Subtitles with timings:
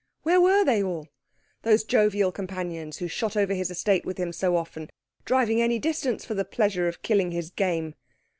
[0.23, 1.09] Where were they all,
[1.61, 4.89] those jovial companions who shot over his estate with him so often,
[5.25, 7.93] driving any distance for the pleasure of killing his game?